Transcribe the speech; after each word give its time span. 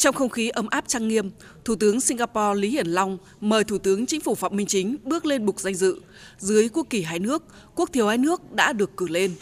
Trong 0.00 0.14
không 0.14 0.28
khí 0.28 0.48
ấm 0.48 0.66
áp 0.70 0.84
trang 0.86 1.08
nghiêm, 1.08 1.30
Thủ 1.64 1.74
tướng 1.80 2.00
Singapore 2.00 2.60
Lý 2.60 2.70
Hiển 2.70 2.86
Long 2.86 3.18
mời 3.40 3.64
Thủ 3.64 3.78
tướng 3.78 4.06
Chính 4.06 4.20
phủ 4.20 4.34
Phạm 4.34 4.56
Minh 4.56 4.66
Chính 4.66 4.96
bước 5.04 5.26
lên 5.26 5.46
bục 5.46 5.60
danh 5.60 5.74
dự. 5.74 6.00
Dưới 6.38 6.68
quốc 6.68 6.86
kỳ 6.90 7.02
hai 7.02 7.18
nước, 7.18 7.44
quốc 7.74 7.90
thiều 7.92 8.08
hai 8.08 8.18
nước 8.18 8.52
đã 8.52 8.72
được 8.72 8.96
cử 8.96 9.08
lên. 9.08 9.34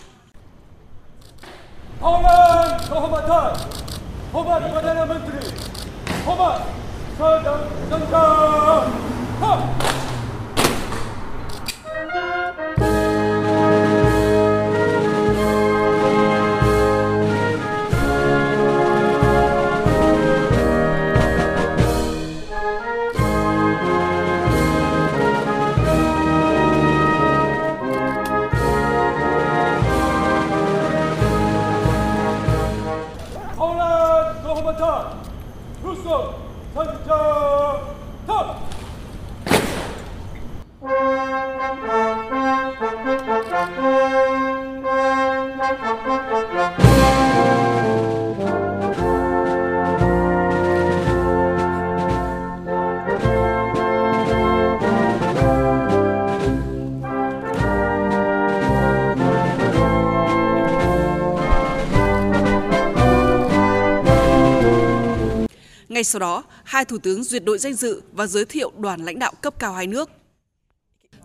Ngay 65.98 66.04
sau 66.04 66.20
đó, 66.20 66.44
hai 66.64 66.84
thủ 66.84 66.98
tướng 66.98 67.24
duyệt 67.24 67.44
đội 67.44 67.58
danh 67.58 67.74
dự 67.74 68.02
và 68.12 68.26
giới 68.26 68.44
thiệu 68.44 68.72
đoàn 68.78 69.04
lãnh 69.04 69.18
đạo 69.18 69.32
cấp 69.40 69.54
cao 69.58 69.72
hai 69.72 69.86
nước. 69.86 70.10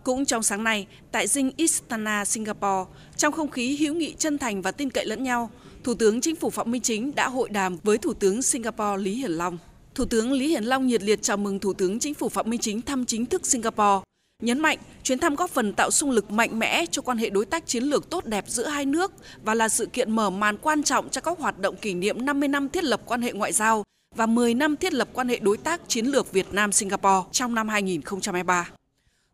Cũng 0.03 0.25
trong 0.25 0.43
sáng 0.43 0.63
nay, 0.63 0.87
tại 1.11 1.27
dinh 1.27 1.51
Istana, 1.57 2.25
Singapore, 2.25 2.91
trong 3.17 3.33
không 3.33 3.51
khí 3.51 3.77
hữu 3.77 3.95
nghị 3.95 4.13
chân 4.17 4.37
thành 4.37 4.61
và 4.61 4.71
tin 4.71 4.89
cậy 4.89 5.05
lẫn 5.05 5.23
nhau, 5.23 5.49
Thủ 5.83 5.93
tướng 5.93 6.21
Chính 6.21 6.35
phủ 6.35 6.49
Phạm 6.49 6.71
Minh 6.71 6.81
Chính 6.81 7.15
đã 7.15 7.29
hội 7.29 7.49
đàm 7.49 7.77
với 7.83 7.97
Thủ 7.97 8.13
tướng 8.13 8.41
Singapore 8.41 9.03
Lý 9.03 9.15
Hiển 9.15 9.31
Long. 9.31 9.57
Thủ 9.95 10.05
tướng 10.05 10.31
Lý 10.31 10.47
Hiển 10.47 10.63
Long 10.63 10.87
nhiệt 10.87 11.03
liệt 11.03 11.21
chào 11.21 11.37
mừng 11.37 11.59
Thủ 11.59 11.73
tướng 11.73 11.99
Chính 11.99 12.13
phủ 12.13 12.29
Phạm 12.29 12.49
Minh 12.49 12.59
Chính 12.59 12.81
thăm 12.81 13.05
chính 13.05 13.25
thức 13.25 13.45
Singapore, 13.45 14.03
nhấn 14.43 14.59
mạnh 14.59 14.77
chuyến 15.03 15.19
thăm 15.19 15.35
góp 15.35 15.49
phần 15.49 15.73
tạo 15.73 15.91
xung 15.91 16.11
lực 16.11 16.31
mạnh 16.31 16.59
mẽ 16.59 16.85
cho 16.91 17.01
quan 17.01 17.17
hệ 17.17 17.29
đối 17.29 17.45
tác 17.45 17.67
chiến 17.67 17.83
lược 17.83 18.09
tốt 18.09 18.25
đẹp 18.25 18.45
giữa 18.47 18.67
hai 18.67 18.85
nước 18.85 19.11
và 19.43 19.53
là 19.53 19.69
sự 19.69 19.85
kiện 19.85 20.11
mở 20.11 20.29
màn 20.29 20.57
quan 20.57 20.83
trọng 20.83 21.09
cho 21.09 21.21
các 21.21 21.39
hoạt 21.39 21.59
động 21.59 21.75
kỷ 21.75 21.93
niệm 21.93 22.25
50 22.25 22.49
năm 22.49 22.69
thiết 22.69 22.83
lập 22.83 23.01
quan 23.05 23.21
hệ 23.21 23.33
ngoại 23.33 23.51
giao 23.51 23.83
và 24.15 24.25
10 24.25 24.53
năm 24.53 24.77
thiết 24.77 24.93
lập 24.93 25.07
quan 25.13 25.29
hệ 25.29 25.39
đối 25.39 25.57
tác 25.57 25.81
chiến 25.87 26.05
lược 26.05 26.31
Việt 26.31 26.53
Nam-Singapore 26.53 27.29
trong 27.31 27.55
năm 27.55 27.69
2023. 27.69 28.69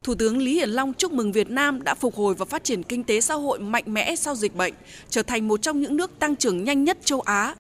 Thủ 0.04 0.16
tướng 0.16 0.38
Lý 0.38 0.54
Hiển 0.54 0.70
Long 0.70 0.94
chúc 0.94 1.12
mừng 1.12 1.32
Việt 1.32 1.50
Nam 1.50 1.84
đã 1.84 1.96
phục 1.96 2.16
hồi 2.16 2.36
và 2.36 2.46
phát 2.46 2.64
triển 2.64 2.84
kinh 2.84 3.04
tế 3.04 3.22
xã 3.22 3.34
hội 3.34 3.60
mạnh 3.60 3.84
mẽ 3.88 4.16
sau 4.16 4.36
dịch 4.36 4.56
bệnh, 4.56 4.74
trở 5.10 5.24
thành 5.24 5.48
một 5.48 5.62
trong 5.62 5.82
những 5.82 5.98
nước 5.98 6.20
tăng 6.20 6.36
trưởng 6.36 6.64
nhanh 6.64 6.84
nhất 6.84 6.98
châu 7.04 7.22
Á. 7.22 7.56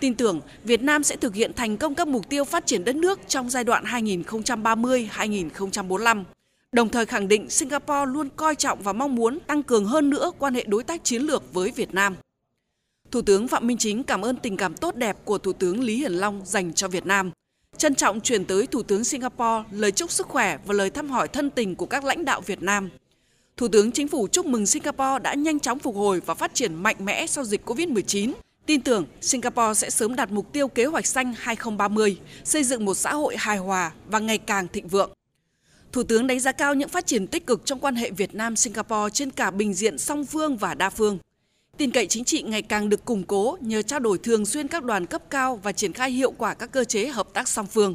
Tin 0.00 0.14
tưởng 0.14 0.40
Việt 0.64 0.82
Nam 0.82 1.04
sẽ 1.04 1.16
thực 1.16 1.34
hiện 1.34 1.52
thành 1.52 1.76
công 1.76 1.94
các 1.94 2.08
mục 2.08 2.28
tiêu 2.28 2.44
phát 2.44 2.66
triển 2.66 2.84
đất 2.84 2.96
nước 2.96 3.20
trong 3.28 3.50
giai 3.50 3.64
đoạn 3.64 3.84
2030-2045. 3.84 6.24
Đồng 6.72 6.88
thời 6.88 7.06
khẳng 7.06 7.28
định 7.28 7.50
Singapore 7.50 8.06
luôn 8.06 8.28
coi 8.36 8.54
trọng 8.54 8.82
và 8.82 8.92
mong 8.92 9.14
muốn 9.14 9.38
tăng 9.40 9.62
cường 9.62 9.84
hơn 9.84 10.10
nữa 10.10 10.30
quan 10.38 10.54
hệ 10.54 10.64
đối 10.66 10.84
tác 10.84 11.04
chiến 11.04 11.22
lược 11.22 11.54
với 11.54 11.70
Việt 11.70 11.94
Nam. 11.94 12.16
Thủ 13.14 13.22
tướng 13.22 13.48
Phạm 13.48 13.66
Minh 13.66 13.78
Chính 13.78 14.02
cảm 14.02 14.22
ơn 14.22 14.36
tình 14.36 14.56
cảm 14.56 14.74
tốt 14.74 14.96
đẹp 14.96 15.16
của 15.24 15.38
Thủ 15.38 15.52
tướng 15.52 15.80
Lý 15.80 15.96
Hiển 15.96 16.12
Long 16.12 16.42
dành 16.44 16.72
cho 16.72 16.88
Việt 16.88 17.06
Nam. 17.06 17.30
Trân 17.76 17.94
trọng 17.94 18.20
chuyển 18.20 18.44
tới 18.44 18.66
Thủ 18.66 18.82
tướng 18.82 19.04
Singapore 19.04 19.64
lời 19.70 19.92
chúc 19.92 20.10
sức 20.10 20.26
khỏe 20.26 20.58
và 20.66 20.74
lời 20.74 20.90
thăm 20.90 21.10
hỏi 21.10 21.28
thân 21.28 21.50
tình 21.50 21.76
của 21.76 21.86
các 21.86 22.04
lãnh 22.04 22.24
đạo 22.24 22.40
Việt 22.40 22.62
Nam. 22.62 22.90
Thủ 23.56 23.68
tướng 23.68 23.92
Chính 23.92 24.08
phủ 24.08 24.28
chúc 24.32 24.46
mừng 24.46 24.66
Singapore 24.66 25.18
đã 25.22 25.34
nhanh 25.34 25.60
chóng 25.60 25.78
phục 25.78 25.96
hồi 25.96 26.20
và 26.26 26.34
phát 26.34 26.54
triển 26.54 26.74
mạnh 26.74 26.96
mẽ 26.98 27.26
sau 27.26 27.44
dịch 27.44 27.68
COVID-19. 27.68 28.32
Tin 28.66 28.80
tưởng 28.80 29.06
Singapore 29.20 29.74
sẽ 29.74 29.90
sớm 29.90 30.16
đạt 30.16 30.30
mục 30.30 30.52
tiêu 30.52 30.68
kế 30.68 30.84
hoạch 30.84 31.06
xanh 31.06 31.34
2030, 31.38 32.18
xây 32.44 32.64
dựng 32.64 32.84
một 32.84 32.94
xã 32.94 33.14
hội 33.14 33.36
hài 33.38 33.58
hòa 33.58 33.92
và 34.06 34.18
ngày 34.18 34.38
càng 34.38 34.68
thịnh 34.68 34.88
vượng. 34.88 35.10
Thủ 35.92 36.02
tướng 36.02 36.26
đánh 36.26 36.40
giá 36.40 36.52
cao 36.52 36.74
những 36.74 36.88
phát 36.88 37.06
triển 37.06 37.26
tích 37.26 37.46
cực 37.46 37.62
trong 37.64 37.80
quan 37.80 37.94
hệ 37.94 38.10
Việt 38.10 38.34
Nam-Singapore 38.34 39.10
trên 39.12 39.30
cả 39.30 39.50
bình 39.50 39.74
diện 39.74 39.98
song 39.98 40.26
phương 40.26 40.56
và 40.56 40.74
đa 40.74 40.90
phương. 40.90 41.18
Tin 41.76 41.90
cậy 41.90 42.06
chính 42.06 42.24
trị 42.24 42.42
ngày 42.42 42.62
càng 42.62 42.88
được 42.88 43.04
củng 43.04 43.22
cố 43.22 43.56
nhờ 43.60 43.82
trao 43.82 44.00
đổi 44.00 44.18
thường 44.18 44.46
xuyên 44.46 44.68
các 44.68 44.84
đoàn 44.84 45.06
cấp 45.06 45.22
cao 45.30 45.60
và 45.62 45.72
triển 45.72 45.92
khai 45.92 46.10
hiệu 46.10 46.30
quả 46.30 46.54
các 46.54 46.72
cơ 46.72 46.84
chế 46.84 47.06
hợp 47.06 47.28
tác 47.34 47.48
song 47.48 47.66
phương. 47.66 47.94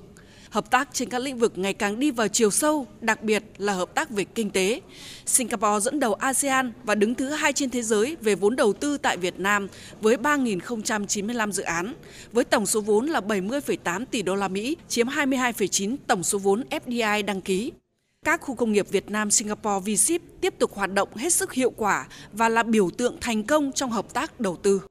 Hợp 0.50 0.72
tác 0.72 0.90
trên 0.94 1.09
các 1.09 1.19
lĩnh 1.19 1.38
vực 1.38 1.57
ngày 1.57 1.73
càng 1.73 2.00
đi 2.00 2.12
vào 2.12 2.28
chiều 2.28 2.51
sâu, 2.51 2.88
đặc 3.01 3.23
biệt 3.23 3.44
là 3.57 3.73
hợp 3.73 3.95
tác 3.95 4.09
về 4.09 4.23
kinh 4.23 4.50
tế. 4.50 4.81
Singapore 5.25 5.79
dẫn 5.84 6.00
đầu 6.00 6.13
ASEAN 6.13 6.72
và 6.84 6.95
đứng 6.95 7.16
thứ 7.16 7.29
hai 7.29 7.53
trên 7.53 7.69
thế 7.69 7.81
giới 7.81 8.18
về 8.22 8.35
vốn 8.35 8.56
đầu 8.56 8.73
tư 8.73 8.97
tại 8.97 9.18
Việt 9.18 9.39
Nam 9.39 9.68
với 10.01 10.16
3.095 10.16 11.51
dự 11.51 11.63
án, 11.63 11.94
với 12.31 12.44
tổng 12.44 12.66
số 12.66 12.81
vốn 12.81 13.06
là 13.07 13.19
70,8 13.19 14.06
tỷ 14.06 14.22
đô 14.22 14.35
la 14.35 14.47
Mỹ, 14.47 14.78
chiếm 14.88 15.07
22,9 15.07 15.95
tổng 16.07 16.23
số 16.23 16.38
vốn 16.38 16.63
FDI 16.69 17.25
đăng 17.25 17.41
ký. 17.41 17.72
Các 18.25 18.41
khu 18.41 18.56
công 18.56 18.72
nghiệp 18.72 18.88
Việt 18.91 19.09
Nam 19.09 19.31
Singapore 19.31 19.91
V-Ship 19.91 20.19
tiếp 20.41 20.53
tục 20.59 20.74
hoạt 20.74 20.94
động 20.94 21.09
hết 21.16 21.34
sức 21.34 21.53
hiệu 21.53 21.69
quả 21.78 22.07
và 22.34 22.50
là 22.50 22.63
biểu 22.63 22.90
tượng 22.90 23.18
thành 23.22 23.44
công 23.44 23.72
trong 23.72 23.91
hợp 23.91 24.13
tác 24.13 24.40
đầu 24.40 24.56
tư. 24.56 24.81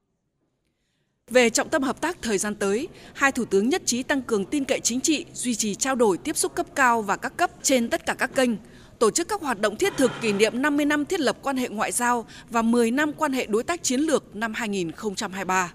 Về 1.31 1.51
trọng 1.51 1.69
tâm 1.69 1.83
hợp 1.83 2.01
tác 2.01 2.23
thời 2.23 2.39
gian 2.39 2.55
tới, 2.55 2.89
hai 3.15 3.33
thủ 3.33 3.45
tướng 3.45 3.69
nhất 3.69 3.83
trí 3.85 4.03
tăng 4.03 4.23
cường 4.23 4.45
tin 4.45 4.65
cậy 4.65 4.81
chính 4.81 5.01
trị, 5.01 5.27
duy 5.35 5.55
trì 5.55 5.75
trao 5.75 5.95
đổi 5.95 6.19
tiếp 6.19 6.37
xúc 6.37 6.55
cấp 6.55 6.67
cao 6.75 7.03
và 7.03 7.17
các 7.17 7.37
cấp 7.37 7.51
trên 7.63 7.89
tất 7.89 8.07
cả 8.07 8.15
các 8.15 8.35
kênh, 8.35 8.51
tổ 8.99 9.11
chức 9.11 9.29
các 9.29 9.41
hoạt 9.41 9.61
động 9.61 9.77
thiết 9.77 9.97
thực 9.97 10.11
kỷ 10.21 10.33
niệm 10.33 10.63
50 10.63 10.87
năm 10.87 11.05
thiết 11.05 11.21
lập 11.21 11.39
quan 11.43 11.57
hệ 11.57 11.69
ngoại 11.69 11.93
giao 11.93 12.27
và 12.51 12.63
10 12.63 12.91
năm 12.91 13.13
quan 13.13 13.33
hệ 13.33 13.47
đối 13.47 13.63
tác 13.63 13.83
chiến 13.83 14.01
lược 14.01 14.37
năm 14.37 14.55
2023. 14.55 15.73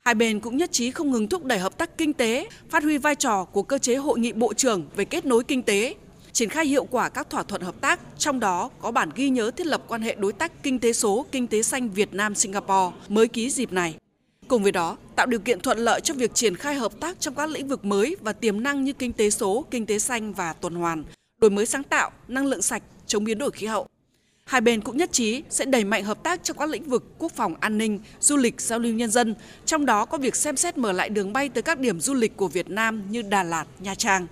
Hai 0.00 0.14
bên 0.14 0.40
cũng 0.40 0.56
nhất 0.56 0.72
trí 0.72 0.90
không 0.90 1.10
ngừng 1.10 1.28
thúc 1.28 1.44
đẩy 1.44 1.58
hợp 1.58 1.78
tác 1.78 1.98
kinh 1.98 2.12
tế, 2.12 2.48
phát 2.68 2.82
huy 2.82 2.98
vai 2.98 3.14
trò 3.14 3.44
của 3.44 3.62
cơ 3.62 3.78
chế 3.78 3.96
hội 3.96 4.18
nghị 4.18 4.32
bộ 4.32 4.54
trưởng 4.54 4.88
về 4.96 5.04
kết 5.04 5.26
nối 5.26 5.44
kinh 5.44 5.62
tế, 5.62 5.94
triển 6.32 6.48
khai 6.48 6.66
hiệu 6.66 6.84
quả 6.84 7.08
các 7.08 7.30
thỏa 7.30 7.42
thuận 7.42 7.62
hợp 7.62 7.80
tác, 7.80 8.00
trong 8.18 8.40
đó 8.40 8.70
có 8.80 8.90
bản 8.90 9.10
ghi 9.14 9.30
nhớ 9.30 9.50
thiết 9.50 9.66
lập 9.66 9.82
quan 9.88 10.02
hệ 10.02 10.14
đối 10.14 10.32
tác 10.32 10.62
kinh 10.62 10.78
tế 10.78 10.92
số, 10.92 11.26
kinh 11.32 11.46
tế 11.46 11.62
xanh 11.62 11.90
Việt 11.90 12.14
Nam 12.14 12.34
Singapore 12.34 12.96
mới 13.08 13.28
ký 13.28 13.50
dịp 13.50 13.72
này. 13.72 13.94
Cùng 14.48 14.62
với 14.62 14.72
đó, 14.72 14.96
tạo 15.16 15.26
điều 15.26 15.40
kiện 15.40 15.60
thuận 15.60 15.78
lợi 15.78 16.00
cho 16.00 16.14
việc 16.14 16.34
triển 16.34 16.56
khai 16.56 16.74
hợp 16.74 17.00
tác 17.00 17.20
trong 17.20 17.34
các 17.34 17.50
lĩnh 17.50 17.68
vực 17.68 17.84
mới 17.84 18.16
và 18.20 18.32
tiềm 18.32 18.62
năng 18.62 18.84
như 18.84 18.92
kinh 18.92 19.12
tế 19.12 19.30
số, 19.30 19.64
kinh 19.70 19.86
tế 19.86 19.98
xanh 19.98 20.32
và 20.32 20.52
tuần 20.52 20.74
hoàn, 20.74 21.04
đổi 21.40 21.50
mới 21.50 21.66
sáng 21.66 21.82
tạo, 21.82 22.10
năng 22.28 22.46
lượng 22.46 22.62
sạch, 22.62 22.82
chống 23.06 23.24
biến 23.24 23.38
đổi 23.38 23.50
khí 23.50 23.66
hậu. 23.66 23.86
Hai 24.44 24.60
bên 24.60 24.80
cũng 24.80 24.96
nhất 24.96 25.12
trí 25.12 25.42
sẽ 25.50 25.64
đẩy 25.64 25.84
mạnh 25.84 26.04
hợp 26.04 26.22
tác 26.22 26.44
trong 26.44 26.56
các 26.58 26.68
lĩnh 26.68 26.88
vực 26.88 27.04
quốc 27.18 27.32
phòng 27.32 27.54
an 27.60 27.78
ninh, 27.78 28.00
du 28.20 28.36
lịch, 28.36 28.60
giao 28.60 28.78
lưu 28.78 28.94
nhân 28.94 29.10
dân, 29.10 29.34
trong 29.64 29.86
đó 29.86 30.04
có 30.04 30.18
việc 30.18 30.36
xem 30.36 30.56
xét 30.56 30.78
mở 30.78 30.92
lại 30.92 31.08
đường 31.08 31.32
bay 31.32 31.48
tới 31.48 31.62
các 31.62 31.78
điểm 31.78 32.00
du 32.00 32.14
lịch 32.14 32.36
của 32.36 32.48
Việt 32.48 32.70
Nam 32.70 33.02
như 33.10 33.22
Đà 33.22 33.42
Lạt, 33.42 33.66
Nha 33.80 33.94
Trang. 33.94 34.26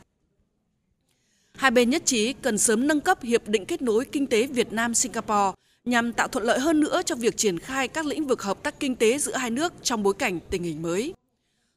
Hai 1.56 1.70
bên 1.70 1.90
nhất 1.90 2.02
trí 2.06 2.32
cần 2.32 2.58
sớm 2.58 2.86
nâng 2.86 3.00
cấp 3.00 3.22
hiệp 3.22 3.48
định 3.48 3.66
kết 3.66 3.82
nối 3.82 4.04
kinh 4.04 4.26
tế 4.26 4.46
Việt 4.46 4.72
Nam 4.72 4.94
Singapore 4.94 5.52
nhằm 5.84 6.12
tạo 6.12 6.28
thuận 6.28 6.44
lợi 6.44 6.58
hơn 6.58 6.80
nữa 6.80 7.02
cho 7.06 7.14
việc 7.14 7.36
triển 7.36 7.58
khai 7.58 7.88
các 7.88 8.06
lĩnh 8.06 8.26
vực 8.26 8.42
hợp 8.42 8.62
tác 8.62 8.80
kinh 8.80 8.96
tế 8.96 9.18
giữa 9.18 9.36
hai 9.36 9.50
nước 9.50 9.72
trong 9.82 10.02
bối 10.02 10.14
cảnh 10.14 10.38
tình 10.50 10.62
hình 10.62 10.82
mới. 10.82 11.14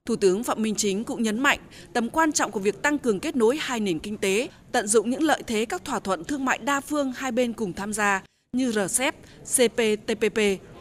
Thủ 0.06 0.16
tướng 0.16 0.44
Phạm 0.44 0.62
Minh 0.62 0.76
Chính 0.76 1.04
cũng 1.04 1.24
nhấn 1.24 1.40
mạnh 1.40 1.60
tầm 1.94 2.10
quan 2.10 2.32
trọng 2.32 2.52
của 2.52 2.60
việc 2.60 2.82
tăng 2.82 2.98
cường 2.98 3.20
kết 3.20 3.36
nối 3.36 3.58
hai 3.62 3.80
nền 3.80 4.00
kinh 4.00 4.18
tế, 4.18 4.50
tận 4.72 4.88
dụng 4.88 5.10
những 5.10 5.24
lợi 5.24 5.44
thế 5.48 5.66
các 5.66 5.86
thỏa 5.86 6.00
thuận 6.00 6.24
thương 6.24 6.46
mại 6.46 6.58
đa 6.58 6.82
phương 6.82 7.12
hai 7.16 7.32
bên 7.32 7.54
cùng 7.54 7.74
tham 7.74 7.94
gia 7.94 8.24
như 8.54 8.72
RCEP, 8.72 9.16
CPTPP, 9.44 10.40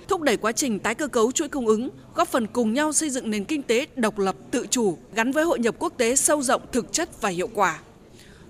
thúc 0.08 0.20
đẩy 0.20 0.36
quá 0.36 0.52
trình 0.52 0.78
tái 0.78 0.94
cơ 0.94 1.06
cấu 1.06 1.32
chuỗi 1.32 1.48
cung 1.48 1.66
ứng, 1.66 1.88
góp 2.14 2.28
phần 2.28 2.46
cùng 2.46 2.74
nhau 2.74 2.92
xây 2.92 3.10
dựng 3.10 3.30
nền 3.30 3.44
kinh 3.44 3.62
tế 3.62 3.86
độc 3.96 4.18
lập, 4.18 4.36
tự 4.50 4.66
chủ, 4.70 4.98
gắn 5.14 5.32
với 5.32 5.44
hội 5.44 5.58
nhập 5.58 5.74
quốc 5.78 5.92
tế 5.96 6.16
sâu 6.16 6.42
rộng, 6.42 6.62
thực 6.72 6.92
chất 6.92 7.20
và 7.20 7.28
hiệu 7.28 7.48
quả. 7.54 7.80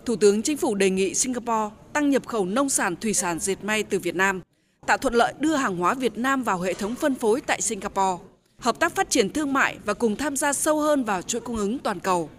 Thủ 0.04 0.16
tướng 0.16 0.42
Chính 0.42 0.56
phủ 0.56 0.74
đề 0.74 0.90
nghị 0.90 1.14
Singapore 1.14 1.74
tăng 1.92 2.10
nhập 2.10 2.26
khẩu 2.26 2.44
nông 2.44 2.68
sản 2.68 2.96
thủy 2.96 3.14
sản 3.14 3.38
dệt 3.38 3.64
may 3.64 3.82
từ 3.82 3.98
Việt 3.98 4.14
Nam, 4.14 4.40
tạo 4.86 4.98
thuận 4.98 5.14
lợi 5.14 5.34
đưa 5.40 5.54
hàng 5.54 5.76
hóa 5.76 5.94
Việt 5.94 6.18
Nam 6.18 6.42
vào 6.42 6.60
hệ 6.60 6.74
thống 6.74 6.94
phân 6.94 7.14
phối 7.14 7.40
tại 7.40 7.60
Singapore, 7.60 8.24
hợp 8.58 8.78
tác 8.78 8.94
phát 8.94 9.10
triển 9.10 9.32
thương 9.32 9.52
mại 9.52 9.78
và 9.84 9.94
cùng 9.94 10.16
tham 10.16 10.36
gia 10.36 10.52
sâu 10.52 10.80
hơn 10.80 11.04
vào 11.04 11.22
chuỗi 11.22 11.40
cung 11.40 11.56
ứng 11.56 11.78
toàn 11.78 12.00
cầu. 12.00 12.30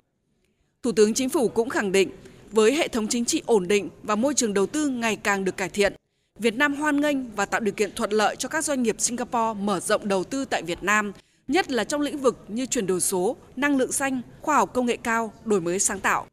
Thủ 0.83 0.91
tướng 0.91 1.13
Chính 1.13 1.29
phủ 1.29 1.47
cũng 1.47 1.69
khẳng 1.69 1.91
định, 1.91 2.09
với 2.51 2.75
hệ 2.75 2.88
thống 2.88 3.07
chính 3.07 3.25
trị 3.25 3.41
ổn 3.45 3.67
định 3.67 3.89
và 4.03 4.15
môi 4.15 4.33
trường 4.33 4.53
đầu 4.53 4.65
tư 4.65 4.88
ngày 4.88 5.15
càng 5.15 5.45
được 5.45 5.57
cải 5.57 5.69
thiện, 5.69 5.94
Việt 6.39 6.55
Nam 6.55 6.75
hoan 6.75 7.01
nghênh 7.01 7.31
và 7.35 7.45
tạo 7.45 7.62
điều 7.62 7.73
kiện 7.73 7.91
thuận 7.95 8.12
lợi 8.12 8.35
cho 8.35 8.50
các 8.50 8.65
doanh 8.65 8.83
nghiệp 8.83 8.95
Singapore 9.00 9.59
mở 9.62 9.79
rộng 9.79 10.07
đầu 10.07 10.23
tư 10.23 10.45
tại 10.45 10.63
Việt 10.63 10.83
Nam 10.83 11.12
nhất 11.47 11.71
là 11.71 11.83
trong 11.83 12.01
lĩnh 12.01 12.17
vực 12.17 12.38
như 12.47 12.65
chuyển 12.65 12.88
đổi 12.88 13.01
số, 13.01 13.35
năng 13.55 13.77
lượng 13.77 13.91
xanh, 13.91 14.21
khoa 14.41 14.55
học 14.55 14.73
công 14.73 14.85
nghệ 14.85 14.97
cao, 15.03 15.33
đổi 15.45 15.62
mới 15.62 15.79
sáng 15.79 16.00
tạo. 16.00 16.25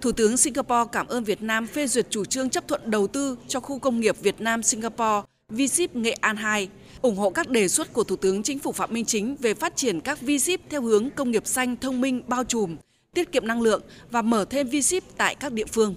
Thủ 0.00 0.12
tướng 0.12 0.36
Singapore 0.36 0.90
cảm 0.92 1.06
ơn 1.06 1.24
Việt 1.24 1.42
Nam 1.42 1.66
phê 1.66 1.86
duyệt 1.86 2.06
chủ 2.10 2.24
trương 2.24 2.50
chấp 2.50 2.68
thuận 2.68 2.90
đầu 2.90 3.06
tư 3.06 3.36
cho 3.48 3.60
khu 3.60 3.78
công 3.78 4.00
nghiệp 4.00 4.16
Việt 4.20 4.40
Nam 4.40 4.62
Singapore 4.62 5.26
V-Ship 5.50 5.88
Nghệ 5.94 6.12
An 6.12 6.36
2, 6.36 6.68
ủng 7.02 7.16
hộ 7.16 7.30
các 7.30 7.48
đề 7.48 7.68
xuất 7.68 7.92
của 7.92 8.04
Thủ 8.04 8.16
tướng 8.16 8.42
Chính 8.42 8.58
phủ 8.58 8.72
Phạm 8.72 8.92
Minh 8.92 9.04
Chính 9.04 9.36
về 9.36 9.54
phát 9.54 9.76
triển 9.76 10.00
các 10.00 10.18
V-Ship 10.22 10.58
theo 10.70 10.82
hướng 10.82 11.10
công 11.10 11.30
nghiệp 11.30 11.46
xanh 11.46 11.76
thông 11.76 12.00
minh 12.00 12.22
bao 12.26 12.44
trùm, 12.44 12.76
tiết 13.14 13.32
kiệm 13.32 13.46
năng 13.46 13.62
lượng 13.62 13.82
và 14.10 14.22
mở 14.22 14.44
thêm 14.50 14.68
V-Ship 14.68 15.00
tại 15.16 15.34
các 15.34 15.52
địa 15.52 15.66
phương. 15.66 15.94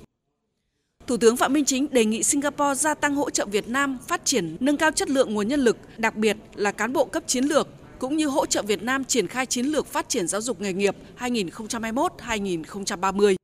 Thủ 1.07 1.17
tướng 1.17 1.37
Phạm 1.37 1.53
Minh 1.53 1.65
Chính 1.65 1.87
đề 1.91 2.05
nghị 2.05 2.23
Singapore 2.23 2.75
gia 2.75 2.93
tăng 2.93 3.15
hỗ 3.15 3.29
trợ 3.29 3.45
Việt 3.45 3.67
Nam 3.67 3.97
phát 4.07 4.25
triển 4.25 4.57
nâng 4.59 4.77
cao 4.77 4.91
chất 4.91 5.09
lượng 5.09 5.33
nguồn 5.33 5.47
nhân 5.47 5.59
lực, 5.59 5.77
đặc 5.97 6.15
biệt 6.15 6.37
là 6.55 6.71
cán 6.71 6.93
bộ 6.93 7.05
cấp 7.05 7.23
chiến 7.27 7.43
lược, 7.43 7.67
cũng 7.99 8.17
như 8.17 8.27
hỗ 8.27 8.45
trợ 8.45 8.61
Việt 8.61 8.83
Nam 8.83 9.03
triển 9.03 9.27
khai 9.27 9.45
chiến 9.45 9.65
lược 9.65 9.87
phát 9.87 10.09
triển 10.09 10.27
giáo 10.27 10.41
dục 10.41 10.61
nghề 10.61 10.73
nghiệp 10.73 10.95
2021-2030. 11.19 13.35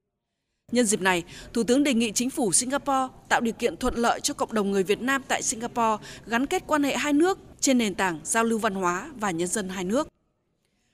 Nhân 0.71 0.85
dịp 0.85 1.01
này, 1.01 1.23
Thủ 1.53 1.63
tướng 1.63 1.83
đề 1.83 1.93
nghị 1.93 2.11
chính 2.11 2.29
phủ 2.29 2.53
Singapore 2.53 3.07
tạo 3.29 3.41
điều 3.41 3.53
kiện 3.53 3.77
thuận 3.77 3.95
lợi 3.95 4.19
cho 4.21 4.33
cộng 4.33 4.53
đồng 4.53 4.71
người 4.71 4.83
Việt 4.83 5.01
Nam 5.01 5.21
tại 5.27 5.43
Singapore 5.43 6.05
gắn 6.25 6.45
kết 6.45 6.63
quan 6.67 6.83
hệ 6.83 6.97
hai 6.97 7.13
nước 7.13 7.39
trên 7.59 7.77
nền 7.77 7.95
tảng 7.95 8.19
giao 8.23 8.43
lưu 8.43 8.59
văn 8.59 8.73
hóa 8.73 9.09
và 9.19 9.31
nhân 9.31 9.47
dân 9.47 9.69
hai 9.69 9.83
nước. 9.83 10.07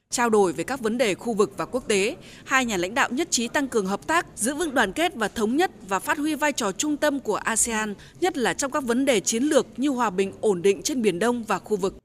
Trao 0.09 0.29
đổi 0.29 0.53
về 0.53 0.63
các 0.63 0.79
vấn 0.79 0.97
đề 0.97 1.15
khu 1.15 1.33
vực 1.33 1.53
và 1.57 1.65
quốc 1.65 1.87
tế, 1.87 2.15
hai 2.43 2.65
nhà 2.65 2.77
lãnh 2.77 2.93
đạo 2.93 3.09
nhất 3.11 3.27
trí 3.31 3.47
tăng 3.47 3.67
cường 3.67 3.85
hợp 3.85 4.07
tác, 4.07 4.25
giữ 4.35 4.55
vững 4.55 4.73
đoàn 4.73 4.93
kết 4.93 5.15
và 5.15 5.27
thống 5.27 5.57
nhất 5.57 5.71
và 5.87 5.99
phát 5.99 6.17
huy 6.17 6.35
vai 6.35 6.53
trò 6.53 6.71
trung 6.71 6.97
tâm 6.97 7.19
của 7.19 7.35
ASEAN, 7.35 7.93
nhất 8.21 8.37
là 8.37 8.53
trong 8.53 8.71
các 8.71 8.83
vấn 8.83 9.05
đề 9.05 9.19
chiến 9.19 9.43
lược 9.43 9.67
như 9.77 9.89
hòa 9.89 10.09
bình 10.09 10.31
ổn 10.41 10.61
định 10.61 10.81
trên 10.83 11.01
Biển 11.01 11.19
Đông 11.19 11.43
và 11.43 11.59
khu 11.59 11.77
vực. 11.77 11.97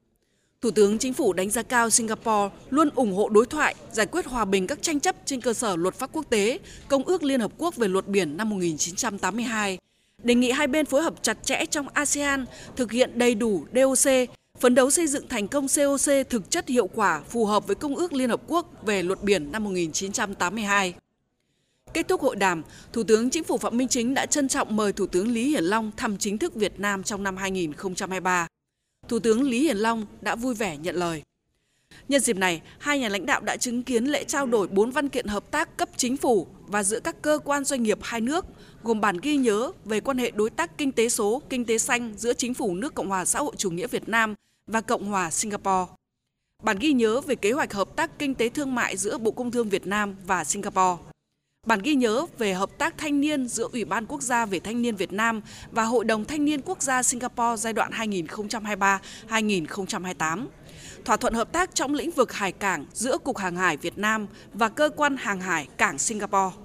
Thủ 0.61 0.71
tướng 0.71 0.97
Chính 0.97 1.13
phủ 1.13 1.33
đánh 1.33 1.49
giá 1.49 1.63
cao 1.63 1.89
Singapore 1.89 2.55
luôn 2.69 2.89
ủng 2.95 3.13
hộ 3.13 3.29
đối 3.29 3.45
thoại, 3.45 3.75
giải 3.91 4.05
quyết 4.05 4.25
hòa 4.25 4.45
bình 4.45 4.67
các 4.67 4.81
tranh 4.81 4.99
chấp 4.99 5.15
trên 5.25 5.41
cơ 5.41 5.53
sở 5.53 5.75
luật 5.75 5.95
pháp 5.95 6.09
quốc 6.13 6.25
tế, 6.29 6.59
Công 6.87 7.03
ước 7.03 7.23
Liên 7.23 7.39
Hợp 7.39 7.51
Quốc 7.57 7.75
về 7.75 7.87
luật 7.87 8.07
biển 8.07 8.37
năm 8.37 8.49
1982, 8.49 9.77
đề 10.23 10.35
nghị 10.35 10.51
hai 10.51 10.67
bên 10.67 10.85
phối 10.85 11.01
hợp 11.01 11.13
chặt 11.21 11.37
chẽ 11.43 11.65
trong 11.65 11.87
ASEAN, 11.93 12.45
thực 12.75 12.91
hiện 12.91 13.19
đầy 13.19 13.35
đủ 13.35 13.65
DOC, 13.75 14.11
phấn 14.59 14.75
đấu 14.75 14.91
xây 14.91 15.07
dựng 15.07 15.27
thành 15.27 15.47
công 15.47 15.67
COC 15.75 16.29
thực 16.29 16.49
chất 16.51 16.67
hiệu 16.67 16.87
quả 16.87 17.21
phù 17.29 17.45
hợp 17.45 17.67
với 17.67 17.75
Công 17.75 17.95
ước 17.95 18.13
Liên 18.13 18.29
Hợp 18.29 18.41
Quốc 18.47 18.85
về 18.85 19.03
luật 19.03 19.23
biển 19.23 19.51
năm 19.51 19.63
1982. 19.63 20.93
Kết 21.93 22.07
thúc 22.07 22.21
hội 22.21 22.35
đàm, 22.35 22.63
Thủ 22.93 23.03
tướng 23.03 23.29
Chính 23.29 23.43
phủ 23.43 23.57
Phạm 23.57 23.77
Minh 23.77 23.87
Chính 23.87 24.13
đã 24.13 24.25
trân 24.25 24.47
trọng 24.47 24.75
mời 24.75 24.93
Thủ 24.93 25.07
tướng 25.07 25.27
Lý 25.27 25.49
Hiển 25.49 25.63
Long 25.63 25.91
thăm 25.97 26.17
chính 26.17 26.37
thức 26.37 26.55
Việt 26.55 26.79
Nam 26.79 27.03
trong 27.03 27.23
năm 27.23 27.37
2023. 27.37 28.47
Thủ 29.07 29.19
tướng 29.19 29.43
Lý 29.43 29.59
Hiển 29.59 29.77
Long 29.77 30.05
đã 30.21 30.35
vui 30.35 30.53
vẻ 30.53 30.77
nhận 30.77 30.95
lời. 30.95 31.23
Nhân 32.09 32.21
dịp 32.21 32.37
này, 32.37 32.61
hai 32.79 32.99
nhà 32.99 33.09
lãnh 33.09 33.25
đạo 33.25 33.41
đã 33.41 33.57
chứng 33.57 33.83
kiến 33.83 34.05
lễ 34.05 34.23
trao 34.23 34.45
đổi 34.45 34.67
4 34.67 34.91
văn 34.91 35.09
kiện 35.09 35.27
hợp 35.27 35.51
tác 35.51 35.77
cấp 35.77 35.89
chính 35.97 36.17
phủ 36.17 36.47
và 36.67 36.83
giữa 36.83 36.99
các 36.99 37.21
cơ 37.21 37.39
quan 37.45 37.63
doanh 37.63 37.83
nghiệp 37.83 37.99
hai 38.01 38.21
nước, 38.21 38.45
gồm 38.83 39.01
bản 39.01 39.17
ghi 39.21 39.37
nhớ 39.37 39.71
về 39.85 39.99
quan 39.99 40.17
hệ 40.17 40.31
đối 40.31 40.49
tác 40.49 40.77
kinh 40.77 40.91
tế 40.91 41.09
số, 41.09 41.41
kinh 41.49 41.65
tế 41.65 41.77
xanh 41.77 42.13
giữa 42.17 42.33
chính 42.33 42.53
phủ 42.53 42.75
nước 42.75 42.95
Cộng 42.95 43.09
hòa 43.09 43.25
xã 43.25 43.39
hội 43.39 43.53
chủ 43.57 43.71
nghĩa 43.71 43.87
Việt 43.87 44.09
Nam 44.09 44.35
và 44.67 44.81
Cộng 44.81 45.05
hòa 45.05 45.31
Singapore. 45.31 45.91
Bản 46.63 46.77
ghi 46.79 46.93
nhớ 46.93 47.21
về 47.21 47.35
kế 47.35 47.51
hoạch 47.51 47.73
hợp 47.73 47.95
tác 47.95 48.19
kinh 48.19 48.35
tế 48.35 48.49
thương 48.49 48.75
mại 48.75 48.97
giữa 48.97 49.17
Bộ 49.17 49.31
Công 49.31 49.51
Thương 49.51 49.69
Việt 49.69 49.87
Nam 49.87 50.15
và 50.25 50.43
Singapore. 50.43 51.10
Bản 51.67 51.79
ghi 51.83 51.95
nhớ 51.95 52.25
về 52.37 52.53
hợp 52.53 52.69
tác 52.77 52.97
thanh 52.97 53.21
niên 53.21 53.47
giữa 53.47 53.67
Ủy 53.71 53.85
ban 53.85 54.05
Quốc 54.05 54.21
gia 54.21 54.45
về 54.45 54.59
Thanh 54.59 54.81
niên 54.81 54.95
Việt 54.95 55.13
Nam 55.13 55.41
và 55.71 55.83
Hội 55.83 56.05
đồng 56.05 56.25
Thanh 56.25 56.45
niên 56.45 56.61
Quốc 56.61 56.81
gia 56.81 57.03
Singapore 57.03 57.57
giai 57.57 57.73
đoạn 57.73 57.91
2023-2028. 59.29 60.45
Thỏa 61.05 61.17
thuận 61.17 61.33
hợp 61.33 61.51
tác 61.51 61.75
trong 61.75 61.93
lĩnh 61.93 62.11
vực 62.11 62.33
hải 62.33 62.51
cảng 62.51 62.85
giữa 62.93 63.17
Cục 63.17 63.37
Hàng 63.37 63.55
hải 63.55 63.77
Việt 63.77 63.97
Nam 63.97 64.27
và 64.53 64.69
Cơ 64.69 64.89
quan 64.95 65.17
Hàng 65.17 65.41
hải 65.41 65.67
Cảng 65.77 65.97
Singapore. 65.97 66.55